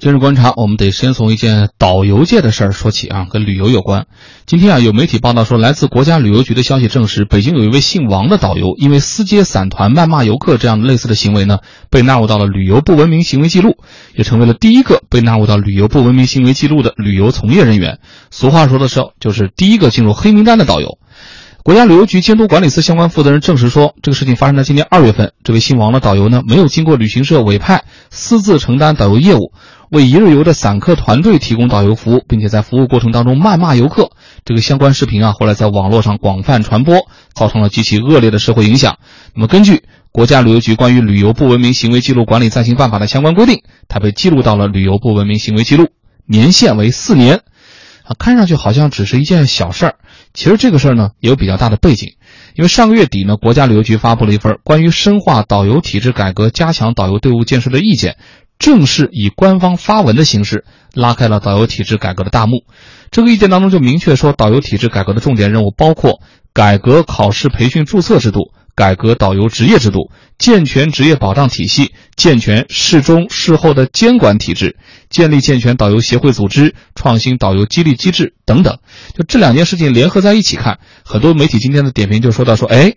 [0.00, 4.06] 今日观察，我们得先从一件导游界的事儿说起啊，跟旅游有关。
[4.46, 11.58] 今天啊，有媒体报道说，来自国家旅游局的消息证实，北京有一位姓王的导游，因为私接散团、谩骂游客这样类似的行为呢，
[11.90, 13.76] 被纳入到了旅游不文明行为记录，
[14.14, 17.98] 也成为了第一个被纳入到旅游不文明行为记录的旅游从业人员。
[18.30, 20.96] 俗话说的是，就是第一个进入黑名单的导游。
[21.62, 25.34] 国家旅游局监督管理司相关负责人证实说，这个事情发生在今年二月份。
[25.44, 29.52] 这位姓王的导游呢，没有经过旅行社委派，私自承担导游业务，
[29.90, 34.10] 为一日游的散客团队提供导游服务，并且在服务过程当中谩骂游客。
[34.44, 38.98] 这个相关视频啊，后来在网络上广泛传播，造成了极其恶劣的社会影响。
[39.34, 39.82] 那么，根据
[40.12, 45.88] 国家旅游局关于旅游不文明行为记录管理暂行办法的相关规定，他被记录到了旅游不文明行为记录，
[46.24, 47.40] 年限为四年。
[48.04, 49.94] 啊，看上去好像只是一件小事儿。
[50.34, 52.14] 其实这个事儿呢也有比较大的背景，
[52.54, 58.16] 因为上个月底呢，国家旅游局发布了一份关于深化导游体制改革、加强导游队伍建设的意见，
[58.60, 60.64] 正式以官方发文的形式
[60.94, 62.62] 拉开了导游体制改革的大幕。
[63.10, 66.20] 这个意见当中就明确说，导游体制改革的重点任务包括
[66.52, 68.52] 改革考试培训注册制度。
[68.76, 74.78] 改革导游职业制度，健全职业保障体系，健全事中事后的监管体制，
[75.10, 78.78] 建立健全导游协会组织，创新导游激励机制等等。
[79.14, 82.94] 就这两件事情联合在一起看，很多媒体今天的点评就说到说，哎，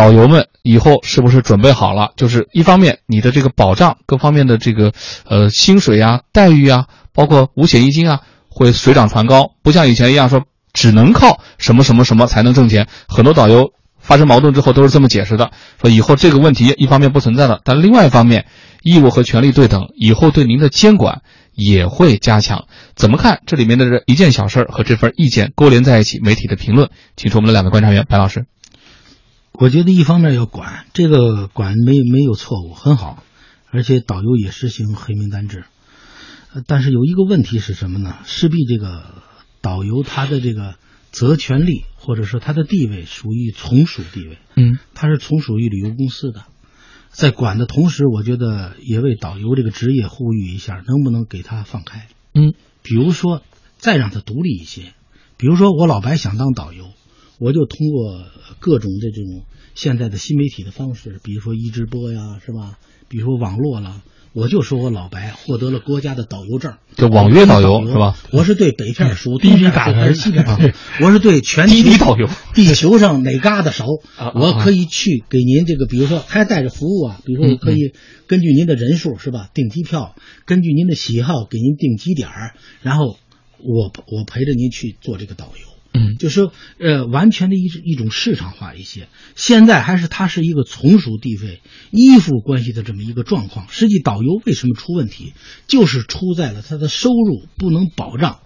[0.00, 2.12] 导游们以后是不是准备好了？
[2.16, 4.92] 就是一方面你的这个保障各方面的这个
[5.26, 12.86] 呃薪水啊、待遇啊，包括五险一金啊，会水涨船高，不像以前一样说只能靠什么什么什么才能挣钱。
[13.08, 13.72] 很多导游。
[14.02, 18.46] 发生矛盾之后都是这么解释的，说以后这个问题一方面不存在了，但另外一方面，
[18.82, 21.20] 义务和权利对等，以后对您的监管
[21.52, 22.64] 也会加强。
[22.96, 26.18] 怎么看这里面的这一件小事儿和这份意见勾连在一起？
[26.22, 28.46] 媒体的评论，请出我们的两位观察员，白老师。
[29.60, 33.22] 我觉得一方面要管这个管没没有错误，很好，
[33.70, 35.64] 而且导游也实行黑名单制，
[36.66, 38.16] 但是有一个问题是什么呢？
[38.24, 39.22] 势必这个
[39.60, 40.74] 导游他的这个。
[41.12, 46.44] 责权利或者说他的地位属于从属地位，嗯，他是从属于旅游公司的，
[47.10, 52.06] 在管的同时，我觉得也为导游这个职业呼吁一下，能不能给他放开？
[52.32, 52.54] 嗯，
[52.84, 53.42] 比如说
[53.76, 54.94] 再让他独立一些，
[55.36, 56.84] 比如说我老白想当导游，
[57.40, 58.26] 我就通过
[58.60, 62.78] 各种的这种现在的新媒体的方式，比如说一直播呀，是吧？
[63.08, 64.02] 比如说网络了。
[64.32, 68.16] 我就说我老白获得了国家的导游证，就网约导游是吧？
[68.30, 70.52] 我是对北片熟， 滴滴打还是西片熟？
[71.04, 73.86] 我是对全滴滴导游，地球上哪嘎达熟？
[74.36, 77.92] 我可以去给您这个，比如说还带着服务啊，比如说我可以
[78.28, 80.14] 根据您的人数是吧，订机票，
[80.46, 83.16] 根据您的喜好给您订几点儿，然后
[83.58, 85.69] 我我陪着您去做这个导游。
[85.92, 89.08] 嗯，就是说，呃，完全的一一种市场化一些。
[89.34, 93.66] 现在还是它是一个从属地位、依附关系的这么一个状况。
[93.70, 95.32] 实际导游为什么出问题，
[95.66, 98.38] 就是出在了他的收入不能保障，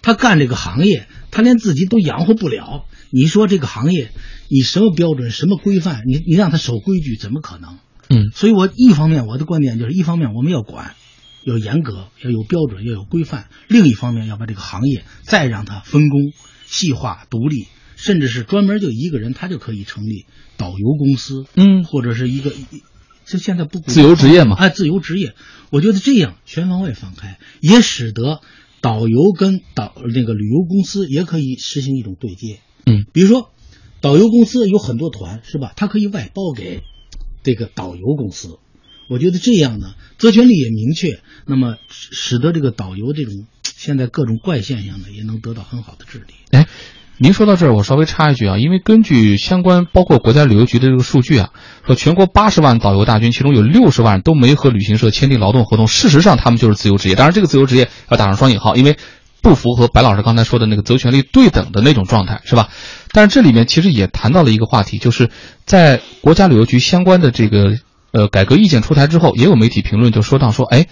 [0.00, 2.86] 他干这个行业，他连自己都养活不了。
[3.10, 4.10] 你说这个行业，
[4.48, 7.78] 你什么标准、什么规范，你你让他守规矩，怎么可能？
[8.08, 10.94] 嗯，所以我一方面我的观点就是，一方面我们要管，
[11.44, 16.32] 要严格，要有标准，要有规范；另一方面要把这个行业再让它分工。
[16.70, 20.26] 细化、独立，甚至是专门就一个人，他就可以成立
[20.58, 22.52] 导游公司，嗯，或者是一个，
[23.24, 25.34] 就现在不自由职业嘛，哎，自由职业，
[25.70, 28.42] 我觉得这样全方位放开，也使得
[28.82, 33.50] 导游跟导那个旅游公司也可以实行一种对接，嗯，比如说
[34.02, 35.72] 导游公司有很多团是吧？
[35.74, 36.82] 他可以外包给
[37.42, 38.58] 这个导游公司，
[39.08, 43.46] 我觉得这样呢，责权利也明确，那么使得这个导游这种。
[43.78, 46.34] 现在各种怪现象呢，也能得到很好的治理。
[46.50, 46.66] 哎，
[47.16, 51.50] 您说到这儿，我稍微插一句啊，因为根据相关包括国家旅游局的这个数据啊，
[51.86, 55.86] 说全国八十万导游大军，其中有六十万都没和旅行社签订劳动合同。
[55.86, 57.14] 事实上，他们就是自由职业。
[57.14, 58.96] 当然，这个自由职业要打上双引号，因为
[59.42, 62.70] 不符合白老师刚才说的那个责权利对等的那种状态，是吧？
[63.12, 65.30] 但是这里面其实也谈到了一个话题，就是
[65.66, 67.76] 在国家旅游局相关的这个
[68.10, 70.88] 呃改革意见出台之后，也有媒体评论就说到说，哎。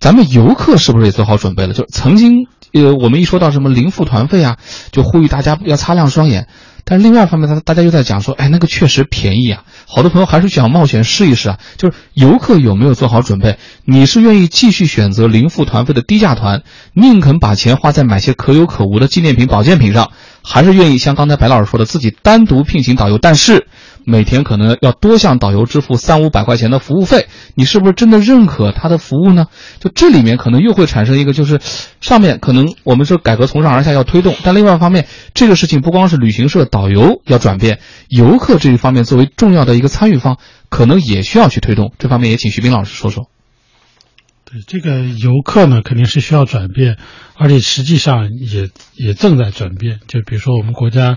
[0.00, 1.72] 咱们游客是不是也做好准备了？
[1.72, 4.58] 就是曾经，呃，我们一说到什么零付团费啊，
[4.92, 6.46] 就呼吁大家要擦亮双眼。
[6.86, 11.58] 但是另外一方面，大大家又在讲说，哎，那个确实便宜啊，好多朋友还是想冒险试一试啊。
[11.78, 13.56] 就是游客有没有做好准备？
[13.86, 16.62] 你是愿意继续选择零付团费的低价团，
[16.92, 20.10] 宁肯把钱花在买些可有可无的纪念品、保健品上，
[20.42, 23.16] 还是愿意像刚才白老师说的，自己单独聘请导游？
[23.16, 23.66] 但是。
[24.06, 29.46] 每天可能要多向导游支付三五百块钱的服务费，你是不是真的认可他的服务呢？
[29.80, 31.60] 就这里面可能又会产生一个，就是
[32.00, 41.92] 上面可能我们说改革从上而下要推动，但另外一方面，这个事情不光是旅行社导游要转变，游客这一方面作为重要的一个参与方，可能也需要去推动。
[41.98, 43.28] 这方面也请徐斌老师说说。
[44.44, 46.98] 对这个游客呢，肯定是需要转变，
[47.36, 50.00] 而且实际上也也正在转变。
[50.06, 51.16] 就比如说我们国家，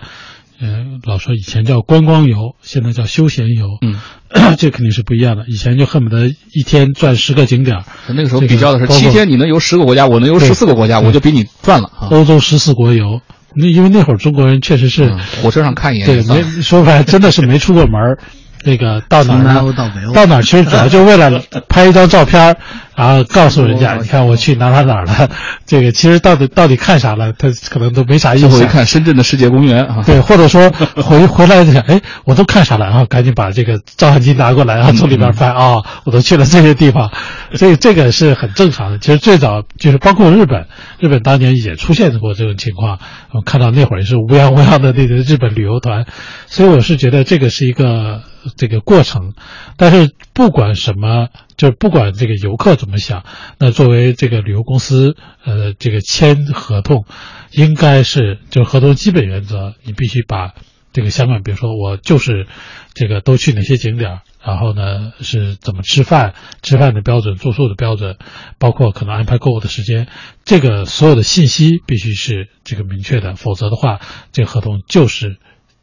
[0.60, 4.00] 呃，老说以前叫观光游，现在叫休闲游，嗯，
[4.58, 5.46] 这肯定是不一样的。
[5.48, 11.92] 以前就恨不得一天转十个景点儿，那个时候比较的是七天你能游十个国家，我能游十四个国家，我就比你赚了。
[12.10, 13.22] 欧洲十四国游，
[13.56, 18.18] 那因为那会儿中国人确实是火车上看一眼，对，没说白真的是没出过门
[18.58, 18.64] 儿。
[18.64, 19.74] 那个到哪呢？
[20.14, 22.56] 到哪其实主要就为了拍一张照片，
[22.96, 25.30] 然后告诉人家，你看我去哪哪哪了。
[25.66, 28.50] 这个其实到底到底看啥了，他可能都没啥意思。
[28.50, 32.86] 最后一看深圳的世界公园啊，对，或者说回回来就想，哎，我都看啥了？
[32.86, 37.12] 然后赶紧把这个照相机拿过来，然后从里边翻啊，我都去了这些地方。
[37.56, 38.98] 所以这个是很正常的。
[38.98, 40.68] 其实最早就是包括日本，
[41.00, 43.00] 日本当年也出现过这种情况。
[43.32, 46.06] 我看到那会儿是乌泱乌泱的那个日本旅游团，
[46.48, 48.24] 所以我是觉得这个是一个。
[48.56, 49.34] 这个过程，
[49.76, 51.28] 但是不管什么，
[51.58, 53.26] 就是不管这个游客怎么想，
[53.60, 57.04] 那作为这个旅游公司，呃，这个签合同，
[57.52, 60.54] 应该是就合同基本原则，你必须把
[60.94, 62.48] 这个相关，比如说我就是
[62.94, 66.34] 这个都去哪些景点，然后呢是怎么吃饭，
[66.64, 68.18] 吃饭的标准、住宿的标准，
[68.58, 70.08] 包括可能安排购物的时间，
[70.46, 74.00] 这个所有的信息必须是这个明确的，否则的话，
[74.32, 75.38] 这个合同就是。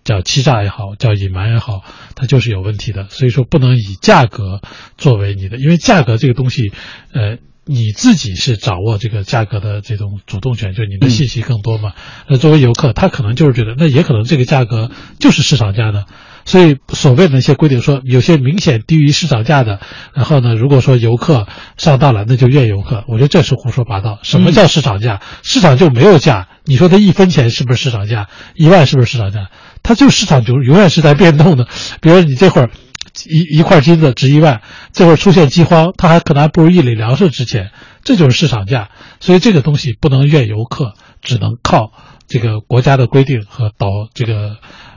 [0.05, 1.83] 叫欺诈也好，叫隐瞒也好，
[2.15, 3.09] 它就是有问题的。
[3.09, 4.61] 所以说，不能以价格
[4.99, 6.73] 作为你的，因为价格这个东西，
[7.15, 11.95] 呃，你自己是掌握这个价格的这种主动权，就你的信息更多嘛。
[12.29, 14.91] 那作为游客，他可能就是觉得，那也可能这个价格
[15.21, 16.05] 就是市场价的。
[16.45, 19.81] 所以，所谓的那些规定说，有些明显低于市场价的，
[20.13, 21.47] 然后呢，如果说游客
[21.77, 23.05] 上当了，那就怨游客。
[23.09, 24.19] 我觉得这是胡说八道。
[24.23, 25.21] 什么叫市场价？
[25.43, 26.49] 市场就没有价。
[26.65, 28.29] 你说它一分钱是不是市场价？
[28.55, 29.49] 一万是不是市场价？
[29.83, 31.67] 它就市场就永远是在变动的。
[32.01, 32.71] 比如你这会儿
[33.27, 34.61] 一一块金子值一万，
[34.93, 37.71] 这会儿出现饥荒，它还可能还不如一里粮食值钱。
[38.03, 38.91] 这就是市场价。
[39.19, 40.93] 所以这个东西不能怨游客，
[41.23, 41.91] 只能靠
[42.29, 44.57] 这个国家的规定和导这个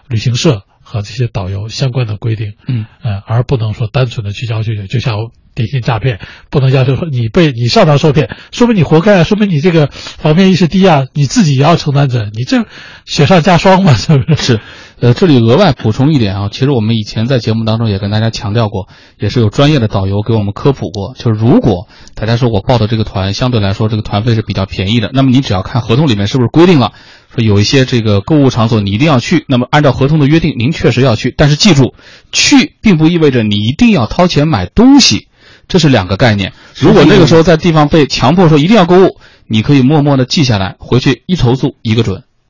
[0.09, 0.63] 旅行社。
[0.89, 5.18] 和这些导游相关的规定，嗯，呃，而不能说单纯的去要求，就像
[5.54, 12.66] 电信诈骗，不能要求说你被你上当受骗，说明你活该啊，说明你这个防骗意识低啊，你自己也要承担责任，你这
[13.06, 14.44] 雪上加霜嘛，是不是？
[14.44, 14.60] 是，
[14.99, 18.88] 呃，这里额外补充一点啊，其实我们以前在节目当中也跟大家强调过，
[19.19, 26.94] 也是有专业的导游给我们科普过，就是如果大家说我报的这个团相对来说这个团费是比较便宜的，那么你只要看合同里面是不是规定了。
[27.35, 31.93] 说有一些这个购物场所你一定要去，那么按照合同的约定，您确实要去，但是记住，
[32.31, 35.27] 去并不意味着你一定要掏钱买东西，
[35.67, 36.53] 这是两个概念。
[36.73, 42.23] 如果那个时候在地方被强迫说一定要购物，你可以默默的记下来，回去一投诉一个准。